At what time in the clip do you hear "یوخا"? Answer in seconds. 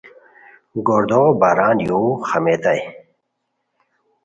1.87-2.37